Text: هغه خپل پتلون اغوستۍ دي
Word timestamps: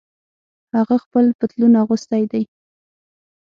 هغه 0.75 0.95
خپل 1.03 1.25
پتلون 1.39 1.73
اغوستۍ 1.83 2.23
دي 2.31 2.43